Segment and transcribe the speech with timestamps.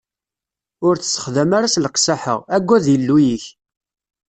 [0.87, 3.45] Ur t-ssexdam ara s leqsaḥa, aggad Illu-ik.